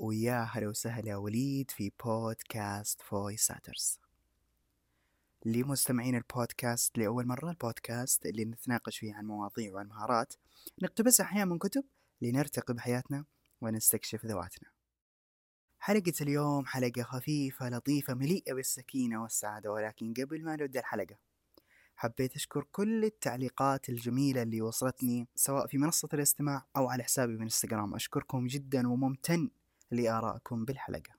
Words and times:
ويا 0.00 0.42
هلا 0.42 0.68
وسهلا 0.68 1.16
وليد 1.16 1.70
في 1.70 1.92
بودكاست 2.04 3.02
فويساترز 3.02 3.98
لمستمعين 5.44 6.14
البودكاست 6.14 6.98
لأول 6.98 7.26
مرة 7.26 7.50
البودكاست 7.50 8.26
اللي 8.26 8.44
نتناقش 8.44 8.98
فيه 8.98 9.14
عن 9.14 9.26
مواضيع 9.26 9.74
وعن 9.74 9.86
مهارات 9.86 10.34
نقتبسها 10.82 11.26
أحيانا 11.26 11.44
من 11.44 11.58
كتب 11.58 11.84
لنرتقي 12.22 12.74
بحياتنا 12.74 13.24
ونستكشف 13.60 14.26
ذواتنا. 14.26 14.68
حلقة 15.78 16.12
اليوم 16.20 16.66
حلقة 16.66 17.02
خفيفة 17.02 17.68
لطيفة 17.68 18.14
مليئة 18.14 18.52
بالسكينة 18.52 19.22
والسعادة 19.22 19.72
ولكن 19.72 20.14
قبل 20.14 20.44
ما 20.44 20.56
نبدأ 20.56 20.80
الحلقة 20.80 21.16
حبيت 21.96 22.36
أشكر 22.36 22.66
كل 22.72 23.04
التعليقات 23.04 23.88
الجميلة 23.88 24.42
اللي 24.42 24.62
وصلتني 24.62 25.28
سواء 25.34 25.66
في 25.66 25.78
منصة 25.78 26.08
الاستماع 26.14 26.66
أو 26.76 26.88
على 26.88 27.02
حسابي 27.02 27.32
من 27.32 27.42
انستغرام 27.42 27.94
أشكركم 27.94 28.46
جدا 28.46 28.88
وممتن 28.88 29.50
لآرائكم 29.90 30.64
بالحلقة. 30.64 31.14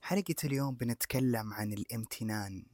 حلقة 0.00 0.34
اليوم 0.44 0.74
بنتكلم 0.74 1.52
عن 1.52 1.72
الامتنان. 1.72 2.66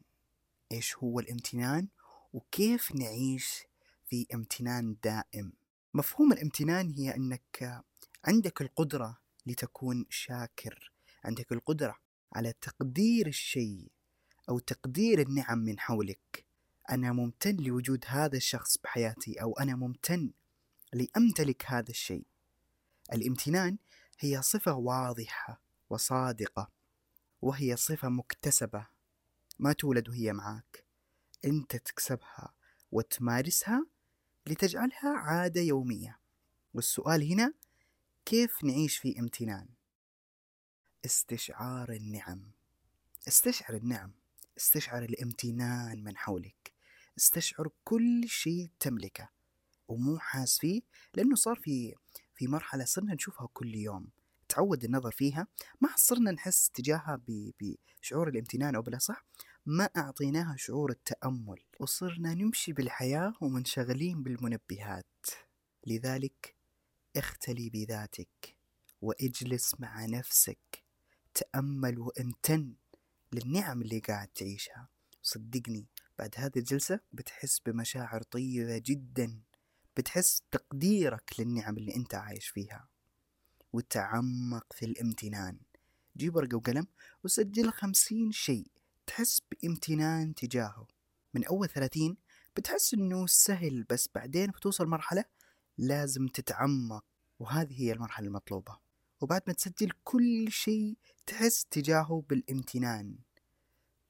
إيش 0.72 0.96
هو 0.96 1.20
الامتنان؟ 1.20 1.88
وكيف 2.32 2.94
نعيش 2.94 3.64
في 4.06 4.26
امتنان 4.34 4.96
دائم؟ 5.04 5.52
مفهوم 5.94 6.32
الامتنان 6.32 6.90
هي 6.90 7.16
أنك 7.16 7.82
عندك 8.24 8.60
القدرة 8.60 9.18
لتكون 9.46 10.06
شاكر. 10.10 10.92
عندك 11.24 11.52
القدرة 11.52 11.98
على 12.32 12.52
تقدير 12.60 13.26
الشيء 13.26 13.92
أو 14.48 14.58
تقدير 14.58 15.20
النعم 15.20 15.58
من 15.58 15.80
حولك. 15.80 16.44
أنا 16.90 17.12
ممتن 17.12 17.56
لوجود 17.56 18.04
هذا 18.06 18.36
الشخص 18.36 18.78
بحياتي 18.78 19.42
أو 19.42 19.52
أنا 19.52 19.76
ممتن 19.76 20.32
لأمتلك 20.92 21.64
هذا 21.66 21.90
الشيء. 21.90 22.26
الامتنان 23.12 23.78
هي 24.20 24.42
صفة 24.42 24.72
واضحة 24.74 25.60
وصادقة 25.90 26.70
وهي 27.42 27.76
صفة 27.76 28.08
مكتسبة. 28.08 28.86
ما 29.58 29.72
تولد 29.72 30.08
وهي 30.08 30.32
معك 30.32 30.84
أنت 31.44 31.76
تكسبها 31.76 32.54
وتمارسها 32.92 33.86
لتجعلها 34.46 35.18
عادة 35.18 35.60
يومية. 35.60 36.18
والسؤال 36.74 37.32
هنا 37.32 37.54
كيف 38.24 38.64
نعيش 38.64 38.98
في 38.98 39.18
امتنان؟ 39.20 39.68
استشعار 41.04 41.92
النعم. 41.92 42.50
استشعر 43.28 43.76
النعم. 43.76 44.12
استشعر 44.58 45.02
الامتنان 45.02 46.04
من 46.04 46.16
حولك. 46.16 46.72
استشعر 47.18 47.68
كل 47.84 48.28
شيء 48.28 48.70
تملكه. 48.80 49.28
ومو 49.88 50.18
حاس 50.18 50.58
فيه 50.58 50.82
لأنه 51.14 51.34
صار 51.34 51.56
في 51.56 51.94
في 52.34 52.46
مرحلة 52.46 52.84
صرنا 52.84 53.14
نشوفها 53.14 53.48
كل 53.52 53.74
يوم. 53.74 54.08
تعود 54.58 54.84
النظر 54.84 55.10
فيها 55.10 55.46
ما 55.80 55.88
صرنا 55.96 56.30
نحس 56.30 56.70
تجاهها 56.70 57.20
بشعور 57.28 58.28
الامتنان 58.28 58.74
أو 58.74 58.82
بالأصح 58.82 59.24
ما 59.66 59.84
أعطيناها 59.96 60.56
شعور 60.56 60.90
التأمل 60.90 61.62
وصرنا 61.80 62.34
نمشي 62.34 62.72
بالحياة 62.72 63.32
ومنشغلين 63.40 64.22
بالمنبهات. 64.22 65.26
لذلك 65.86 66.56
اختلي 67.16 67.70
بذاتك 67.70 68.56
وإجلس 69.00 69.80
مع 69.80 70.06
نفسك 70.06 70.84
تأمل 71.34 71.98
وامتن 71.98 72.74
للنعم 73.32 73.82
اللي 73.82 73.98
قاعد 73.98 74.28
تعيشها. 74.28 74.88
صدقني 75.22 75.86
بعد 76.18 76.34
هذه 76.36 76.58
الجلسة 76.58 77.00
بتحس 77.12 77.60
بمشاعر 77.66 78.22
طيبة 78.22 78.78
جدا 78.78 79.40
بتحس 79.96 80.42
تقديرك 80.50 81.32
للنعم 81.38 81.76
اللي 81.76 81.96
أنت 81.96 82.14
عايش 82.14 82.48
فيها. 82.48 82.88
وتعمق 83.72 84.72
في 84.72 84.84
الامتنان. 84.84 85.58
جيب 86.16 86.36
ورقة 86.36 86.56
وقلم 86.56 86.86
وسجل 87.24 87.70
خمسين 87.70 88.32
شيء 88.32 88.70
تحس 89.06 89.42
بامتنان 89.50 90.34
تجاهه. 90.34 90.86
من 91.34 91.44
أول 91.44 91.68
ثلاثين 91.68 92.16
بتحس 92.56 92.94
إنه 92.94 93.26
سهل 93.26 93.84
بس 93.90 94.08
بعدين 94.14 94.50
بتوصل 94.50 94.86
مرحلة 94.86 95.24
لازم 95.78 96.28
تتعمق 96.28 97.04
وهذه 97.38 97.80
هي 97.82 97.92
المرحلة 97.92 98.26
المطلوبة. 98.26 98.78
وبعد 99.20 99.42
ما 99.46 99.52
تسجل 99.52 99.92
كل 100.04 100.52
شيء 100.52 100.96
تحس 101.26 101.64
تجاهه 101.64 102.24
بالامتنان. 102.28 103.18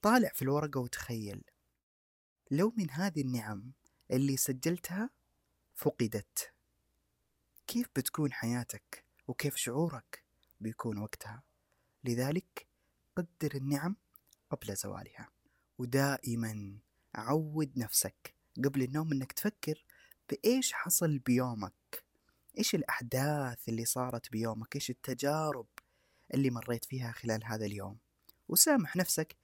طالع 0.02 0.30
في 0.34 0.42
الورقة 0.42 0.80
وتخيل. 0.80 1.44
لو 2.50 2.72
من 2.76 2.90
هذه 2.90 3.20
النعم 3.20 3.72
اللي 4.10 4.36
سجلتها 4.36 5.10
فقدت 5.74 6.52
كيف 7.66 7.88
بتكون 7.96 8.32
حياتك؟ 8.32 9.07
وكيف 9.28 9.56
شعورك 9.56 10.24
بيكون 10.60 10.98
وقتها. 10.98 11.42
لذلك 12.04 12.66
قدر 13.16 13.54
النعم 13.54 13.96
قبل 14.50 14.76
زوالها. 14.76 15.28
ودائما 15.78 16.78
عود 17.14 17.78
نفسك 17.78 18.34
قبل 18.64 18.82
النوم 18.82 19.12
إنك 19.12 19.32
تفكر 19.32 19.84
بإيش 20.30 20.72
حصل 20.72 21.18
بيومك. 21.18 22.04
إيش 22.58 22.74
الأحداث 22.74 23.68
اللي 23.68 23.84
صارت 23.84 24.32
بيومك؟ 24.32 24.74
إيش 24.74 24.90
التجارب 24.90 25.66
اللي 26.34 26.50
مريت 26.50 26.84
فيها 26.84 27.12
خلال 27.12 27.44
هذا 27.44 27.66
اليوم؟ 27.66 27.98
وسامح 28.48 28.96
نفسك 28.96 29.36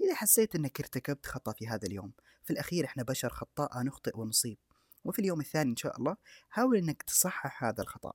إذا 0.00 0.14
حسيت 0.14 0.54
أنك 0.54 0.80
ارتكبت 0.80 1.26
خطأ 1.26 1.52
في 1.52 1.68
هذا 1.68 1.86
اليوم. 1.86 2.12
في 2.44 2.52
الأخير 2.52 2.84
إحنا 2.84 3.02
بشر 3.02 3.28
خطاء 3.28 3.82
نخطئ 3.82 4.18
ونصيب. 4.18 4.58
وفي 5.04 5.18
اليوم 5.18 5.40
الثاني 5.40 5.70
إن 5.70 5.76
شاء 5.76 5.96
الله 5.98 6.16
حاول 6.50 6.76
أنك 6.76 7.02
تصحح 7.02 7.64
هذا 7.64 7.82
الخطأ. 7.82 8.12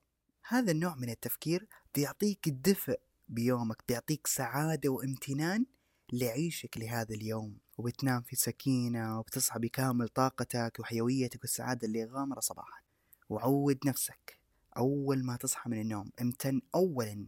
هذا 0.50 0.72
النوع 0.72 0.96
من 0.96 1.10
التفكير 1.10 1.68
بيعطيك 1.96 2.50
دفء 2.50 3.00
بيومك 3.30 3.84
بيعطيك 3.88 4.28
سعادة 4.28 4.90
وامتنان 4.90 5.66
لعيشك 6.14 6.78
لهذا 6.78 7.16
اليوم 7.16 7.58
وبتنام 7.78 8.22
في 8.22 8.36
سكينة 8.36 9.20
وبتصحى 9.20 9.60
بكامل 9.60 10.08
طاقتك 10.08 10.78
وحيويتك 10.80 11.42
والسعادة 11.42 11.88
اللي 11.88 12.06
غامرة 12.06 12.40
صباحا. 12.40 12.82
وعود 13.30 13.80
نفسك. 13.86 14.40
أول 14.78 15.24
ما 15.24 15.36
تصحى 15.36 15.70
من 15.70 15.82
النوم 15.82 16.12
امتن 16.22 16.62
أولا 16.76 17.28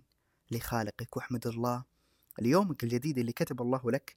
لخالقك 0.51 1.17
واحمد 1.17 1.47
الله. 1.47 1.83
ليومك 2.39 2.83
الجديد 2.83 3.17
اللي 3.17 3.31
كتب 3.31 3.61
الله 3.61 3.91
لك 3.91 4.15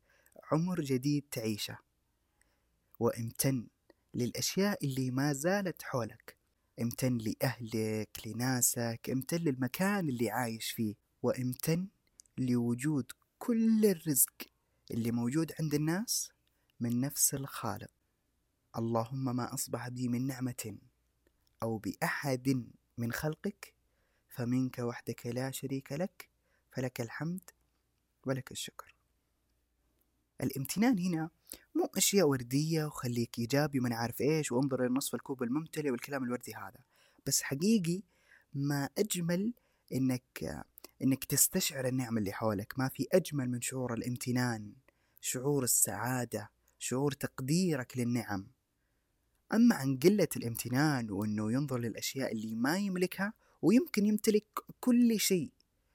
عمر 0.53 0.81
جديد 0.81 1.25
تعيشه. 1.31 1.79
وامتن 3.01 3.67
للأشياء 4.15 4.85
اللي 4.85 5.11
ما 5.11 5.33
زالت 5.33 5.83
حولك. 5.83 6.42
امتن 6.81 7.19
لأهلك 7.19 8.27
لناسك 8.27 9.11
امتن 9.13 9.37
للمكان 9.37 10.09
اللي 10.09 10.31
عايش 10.31 10.71
فيه 10.71 10.95
وامتن 11.23 11.89
لوجود 12.39 13.13
كل 13.39 13.87
الرزق 13.87 14.33
اللي 14.91 15.11
موجود 15.11 15.53
عند 15.61 15.75
الناس 15.75 16.33
من 16.81 17.01
نفس 17.01 17.35
الخالق. 17.35 17.91
اللهم 18.79 19.37
ما 19.37 19.55
أصبح 19.55 19.89
بي 19.89 20.09
من 20.09 20.27
نعمة 20.27 20.79
أو 21.63 21.79
بأحد 21.79 22.67
من 22.99 23.13
خلقك 23.13 23.75
فمنك 24.29 24.79
وحدك 24.79 25.27
لا 25.27 25.51
شريك 25.51 25.93
لك 25.93 26.29
فلك 26.71 27.01
الحمد 27.01 27.51
ولك 28.27 28.53
الشكر. 28.53 28.95
الامتنان 30.41 30.99
هنا 30.99 31.31
مو 31.75 31.91
أشياء 31.97 32.29
وردية 32.29 32.85
وخليك 32.85 33.39
إيجابي 33.39 33.81
ما 33.81 33.97
عارف 33.97 34.21
إيش 34.21 34.53
وانظر 34.53 34.83
للنصف 34.85 35.15
الكوب 35.15 35.43
الممتلئ 35.43 35.91
والكلام 35.91 36.25
الوردي 36.25 36.55
هذا. 36.55 36.79
بس 37.27 37.43
حقيقي 37.43 38.03
ما 38.55 38.89
أجمل 38.99 39.55
إنك 39.93 40.65
إنك 41.03 41.25
تستشعر 41.25 41.89
النعم 41.89 42.19
اللي 42.19 42.33
حولك. 42.33 42.79
ما 42.79 42.89
في 42.89 43.07
أجمل 43.13 43.51
من 43.51 43.61
شعور 43.61 43.95
الامتنان 43.95 44.73
شعور 45.21 45.65
السعادة 45.65 46.51
شعور 46.79 47.13
تقديرك 47.13 47.99
للنعم. 47.99 48.47
أما 49.53 49.75
عن 49.75 49.99
قلة 49.99 50.29
الامتنان 50.37 51.11
وأنه 51.11 51.53
ينظر 51.53 51.79
للأشياء 51.79 52.33
اللي 52.33 52.55
ما 52.55 52.79
يملكها 52.79 53.33
ويمكن 53.63 54.07
يمتلك 54.07 54.47
كل 54.81 55.21
شيء 55.21 55.53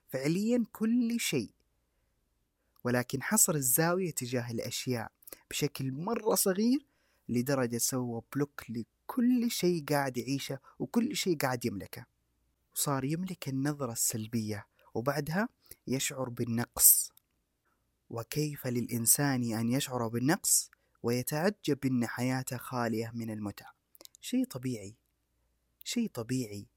فعليا 0.10 0.66
كل 0.72 1.20
شيء. 1.20 1.52
ولكن 2.84 3.22
حصر 3.22 3.56
الزاوية 3.56 4.12
تجاه 4.12 4.52
الأشياء 4.52 5.12
بشكل 5.50 5.92
مرة 5.92 6.36
صغير 6.36 6.88
لدرجة 7.30 7.78
سوى 7.78 8.22
بلوك 8.36 8.64
لكل 8.70 9.52
شيء 9.52 9.86
قاعد 9.86 10.18
يعيشه 10.18 10.60
وكل 10.80 11.16
شيء 11.16 11.38
قاعد 11.38 11.66
يملكه. 11.66 12.06
وصار 12.76 13.04
يملك 13.04 13.50
النظرة 13.50 13.92
السلبية 13.92 14.68
وبعدها 14.94 15.50
يشعر 15.88 16.30
بالنقص. 16.30 17.12
وكيف 18.10 18.68
للإنسان 18.68 19.54
أن 19.54 19.70
يشعر 19.70 20.08
بالنقص؟ 20.08 20.70
ويتعجب 21.04 21.86
أن 21.86 22.08
حياته 22.08 22.58
خالية 22.58 23.12
من 23.14 23.30
المتع 23.30 23.72
شيء 24.22 24.46
طبيعي. 24.46 24.96
شيء 25.84 26.10
طبيعي. 26.10 26.68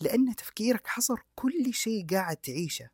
لأن 0.00 0.36
تفكيرك 0.36 0.86
حصر 0.86 1.16
كل 1.34 1.74
شيء 1.74 2.06
قاعد 2.06 2.36
تعيشه. 2.36 2.90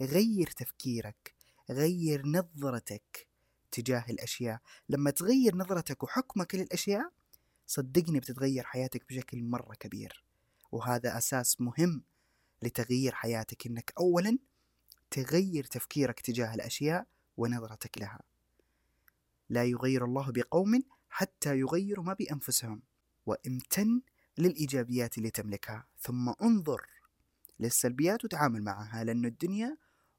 غير 0.00 0.46
تفكيرك. 0.46 1.34
غير 1.70 2.26
نظرتك. 2.26 3.31
تجاه 3.72 4.04
الأشياء. 4.10 4.60
لما 4.88 5.10
تغير 5.10 5.56
نظرتك 5.56 6.02
وحكمك 6.02 6.54
للأشياء 6.54 7.12
صدقني 7.66 8.20
بتتغير 8.20 8.64
حياتك 8.64 9.08
بشكل 9.08 9.42
مرة 9.42 9.74
كبير. 9.74 10.24
وهذا 10.72 11.18
أساس 11.18 11.60
مهم 11.60 12.02
لتغيير 12.62 13.14
حياتك 13.14 13.66
إنك 13.66 13.92
أولا 13.98 14.38
تغير 15.10 15.64
تفكيرك 15.64 16.20
تجاه 16.20 16.54
الأشياء 16.54 17.06
ونظرتك 17.36 17.98
لها. 17.98 18.20
لا 19.48 19.64
يغير 19.64 20.04
الله 20.04 20.32
بقوم 20.32 20.82
حتى 21.08 21.58
يغيروا 21.58 22.04
ما 22.04 22.12
بأنفسهم. 22.12 22.82
وامتن 23.26 24.02
للإيجابيات 24.38 25.18
اللي 25.18 25.30
تملكها. 25.30 25.86
ثم 25.98 26.28
انظر 26.42 26.86
للسلبيات 27.60 28.24
وتعامل 28.24 28.62
معها 28.62 29.04
لأن 29.04 29.24
الدنيا 29.24 29.76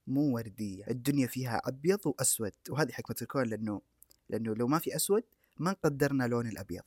مو 0.07 0.35
وردية. 0.35 0.88
الدنيا 0.88 1.27
فيها 1.27 1.61
أبيض 1.65 2.00
وأسود. 2.05 2.51
وهذه 2.69 2.91
حكمة 2.91 3.15
الكون 3.21 3.44
لأنه 3.44 3.81
لأنه 4.29 4.55
لو 4.55 4.67
ما 4.67 4.79
في 4.79 4.95
أسود 4.95 5.23
ما 5.59 5.73
قدرنا 5.83 6.23
لون 6.23 6.47
الأبيض. 6.47 6.83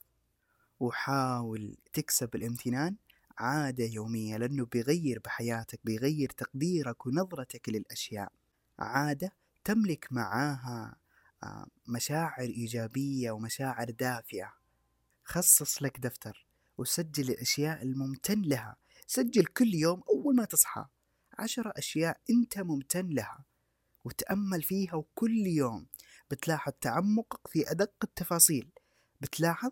وحاول 0.80 1.76
تكسب 1.92 2.34
الامتنان 2.34 2.96
عادة 3.38 3.84
يومية 3.84 4.36
لأنه 4.36 4.66
بيغير 4.66 5.20
بحياتك 5.24 5.80
بيغير 5.84 6.28
تقديرك 6.28 7.06
ونظرتك 7.06 7.68
للأشياء. 7.68 8.32
عادة 8.78 9.32
تملك 9.64 10.08
معاها 10.10 10.96
آه، 11.42 11.66
مشاعر 11.88 12.44
إيجابية 12.44 13.30
ومشاعر 13.30 13.90
دافئة. 13.90 14.52
خصص 15.24 15.82
لك 15.82 16.00
دفتر 16.00 16.46
وسجل 16.78 17.30
الأشياء 17.30 17.82
الممتن 17.82 18.42
لها. 18.42 18.76
سجل 19.06 19.44
كل 19.44 19.74
يوم 19.74 20.02
أول 20.08 20.36
ما 20.36 20.44
تصحى. 20.44 20.86
عشرة 21.38 21.72
أشياء 21.76 22.20
أنت 22.30 22.58
ممتن 22.58 23.08
لها 23.08 23.44
وتأمل 24.04 24.62
فيها 24.62 24.94
وكل 24.94 25.46
يوم. 25.46 25.86
بتلاحظ 26.30 26.72
تعمقك 26.80 27.48
في 27.48 27.70
أدق 27.70 27.94
التفاصيل. 28.04 28.70
بتلاحظ 29.20 29.70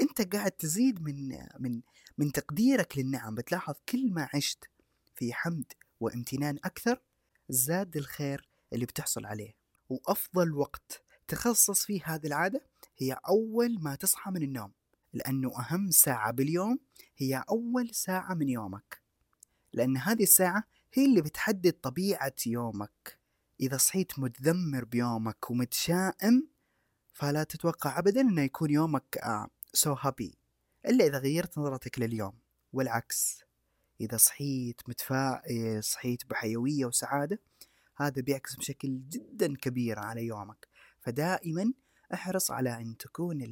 أنت 0.00 0.34
قاعد 0.34 0.50
تزيد 0.50 1.02
من 1.02 1.38
من 1.58 1.80
من 2.18 2.32
تقديرك 2.32 2.98
للنعم. 2.98 3.34
بتلاحظ 3.34 3.74
كل 3.88 4.12
ما 4.12 4.28
عشت 4.34 4.64
في 5.14 5.32
حمد 5.32 5.72
وامتنان 6.00 6.58
أكثر 6.64 7.02
زاد 7.48 7.96
الخير 7.96 8.48
اللي 8.72 8.86
بتحصل 8.86 9.26
عليه. 9.26 9.54
وأفضل 9.88 10.52
وقت 10.54 11.02
تخصص 11.28 11.84
فيه 11.84 12.02
هذه 12.04 12.26
العادة 12.26 12.66
هي 12.98 13.18
أول 13.28 13.82
ما 13.82 13.94
تصحى 13.94 14.30
من 14.30 14.42
النوم 14.42 14.72
لأنه 15.12 15.60
أهم 15.60 15.90
ساعة 15.90 16.32
باليوم 16.32 16.78
هي 17.16 17.44
أول 17.50 17.94
ساعة 17.94 18.34
من 18.34 18.48
يومك. 18.48 19.02
لأن 19.72 19.96
هذه 19.96 20.22
الساعة 20.22 20.64
هي 20.94 21.04
اللي 21.04 21.22
بتحدد 21.22 21.72
طبيعة 21.72 22.34
يومك. 22.46 23.18
إذا 23.60 23.76
صحيت 23.76 24.18
متذمر 24.18 24.84
بيومك 24.84 25.50
ومتشائم 25.50 26.48
فلا 27.12 27.44
تتوقع 27.44 27.98
أبدا 27.98 28.20
أنه 28.20 28.42
يكون 28.42 28.70
يومك 28.70 29.20
سو 29.72 29.94
uh, 29.94 29.98
هابي 30.00 30.30
so 30.30 30.88
إلا 30.90 31.06
إذا 31.06 31.18
غيرت 31.18 31.58
نظرتك 31.58 31.98
لليوم. 31.98 32.32
والعكس 32.72 33.40
إذا 34.00 34.16
صحيت 34.16 34.80
متفائل 34.88 35.84
صحيت 35.84 36.26
بحيوية 36.30 36.84
وسعادة 36.84 37.40
هذا 37.96 38.22
بيعكس 38.22 38.56
بشكل 38.56 39.00
جدا 39.08 39.56
كبير 39.56 39.98
على 39.98 40.26
يومك. 40.26 40.68
فدائما 41.00 41.72
احرص 42.14 42.50
على 42.50 42.76
أن 42.80 42.96
تكون 42.96 43.42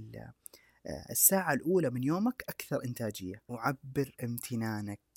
آه، 0.87 1.07
الساعة 1.11 1.53
الأولى 1.53 1.91
من 1.91 2.05
يومك 2.05 2.45
أكثر 2.49 2.85
إنتاجية. 2.85 3.43
وعبر 3.49 4.15
امتنانك. 4.25 5.10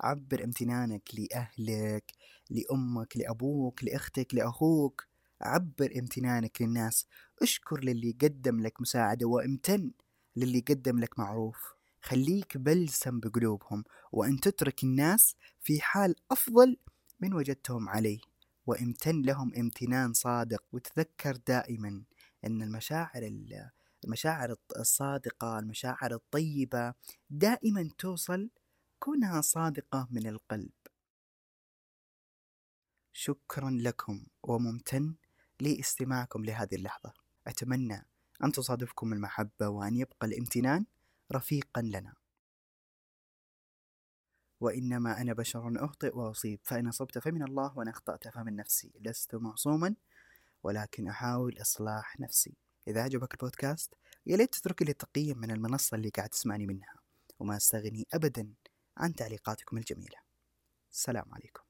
عبر 0.00 0.44
امتنانك 0.44 1.08
لأهلك 1.14 2.12
لأمك 2.50 3.16
لأبوك 3.16 3.84
لأختك 3.84 4.34
لأخوك. 4.34 5.06
عبر 5.40 5.92
امتنانك 5.98 6.62
للناس. 6.62 7.06
اشكر 7.42 7.84
للي 7.84 8.16
قدم 8.22 8.60
لك 8.60 8.80
مساعدة 8.80 9.26
وامتن 9.26 9.90
للي 10.36 10.60
قدم 10.60 10.98
لك 10.98 11.18
معروف. 11.18 11.74
خليك 12.02 12.56
بلسم 12.56 13.20
بقلوبهم 13.20 13.84
وأن 14.12 14.40
تترك 14.40 14.84
الناس 14.84 15.36
في 15.60 15.80
حال 15.80 16.14
أفضل 16.30 16.76
من 17.20 17.34
وجدتهم 17.34 17.88
عليه. 17.88 18.18
وامتن 18.66 19.22
لهم 19.22 19.54
امتنان 19.56 20.12
صادق 20.12 20.64
وتذكر 20.72 21.36
دائما 21.36 22.02
أن 22.44 22.62
المشاعر 22.62 23.22
المشاعر 24.04 24.54
الصادقة 24.80 25.58
المشاعر 25.58 26.14
الطيبة 26.14 26.94
دائما 27.30 27.90
توصل 27.98 28.50
كونها 29.00 29.40
صادقة 29.40 30.08
من 30.10 30.26
القلب. 30.26 30.72
شكرا 33.12 33.70
لكم 33.70 34.26
وممتن 34.42 35.14
لاستماعكم 35.60 36.44
لهذه 36.44 36.74
اللحظة. 36.74 37.12
أتمنى 37.46 38.06
أن 38.44 38.52
تصادفكم 38.52 39.12
المحبة 39.12 39.68
وأن 39.68 39.96
يبقى 39.96 40.26
الامتنان 40.26 40.86
رفيقا 41.32 41.82
لنا. 41.82 42.14
وإنما 44.60 45.20
أنا 45.20 45.32
بشر 45.32 45.84
أخطئ 45.84 46.16
وأصيب 46.16 46.60
فإن 46.64 46.88
أصبت 46.88 47.18
فمن 47.18 47.42
الله 47.42 47.78
وإن 47.78 47.88
أخطأت 47.88 48.28
فمن 48.28 48.56
نفسي. 48.56 48.92
لست 49.00 49.34
معصوما 49.34 49.94
ولكن 50.62 51.08
أحاول 51.08 51.60
إصلاح 51.60 52.20
نفسي. 52.20 52.56
إذا 52.88 53.02
عجبك 53.02 53.34
البودكاست 53.34 53.94
يا 54.26 54.36
ليت 54.36 54.54
تترك 54.54 54.82
لي 54.82 54.92
تقييم 54.92 55.38
من 55.38 55.50
المنصة 55.50 55.94
اللي 55.94 56.08
قاعد 56.08 56.28
تسمعني 56.28 56.66
منها 56.66 56.94
وما 57.38 57.56
أستغني 57.56 58.06
أبدا 58.14 58.54
عن 59.00 59.14
تعليقاتكم 59.14 59.76
الجميلة. 59.78 60.18
السلام 60.92 61.34
عليكم. 61.34 61.69